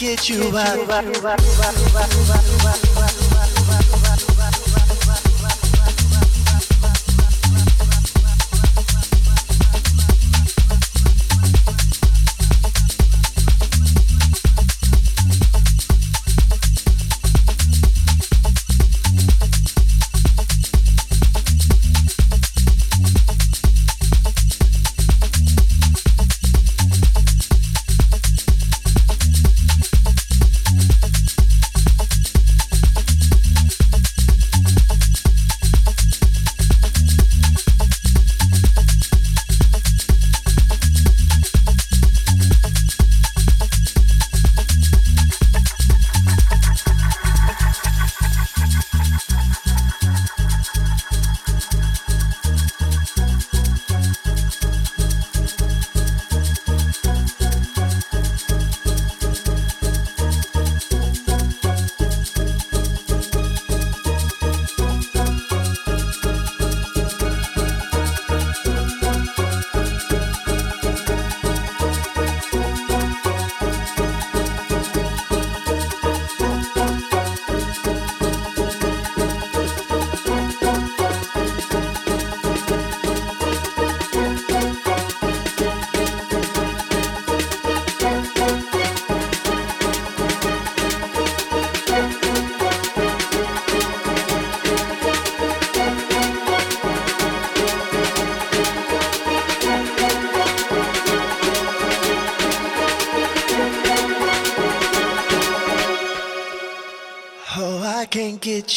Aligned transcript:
Get 0.00 0.30
you 0.30 0.56
out. 0.56 0.80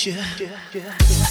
yeah, 0.05 0.25
Yeah, 0.37 0.59
yeah. 0.73 1.22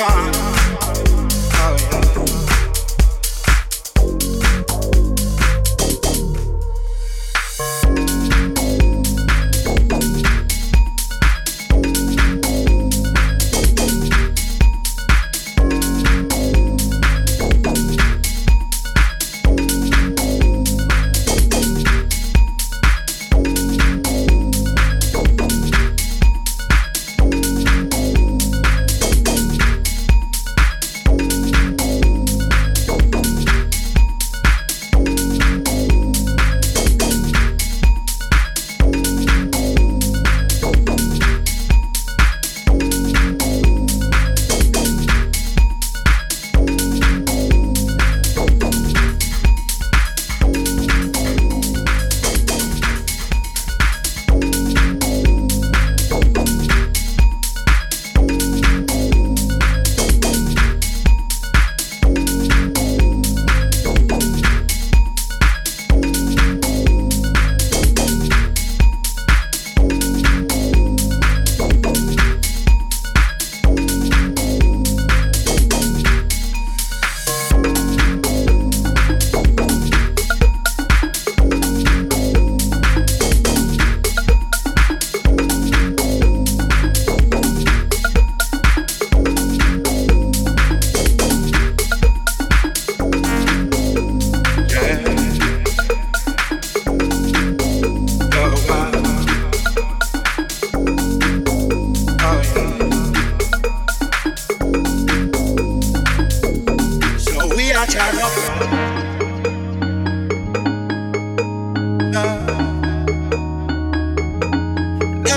one. 0.00 0.43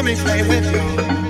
Me 0.08 0.16
play 0.16 0.42
with 0.48 0.72
you. 0.72 1.27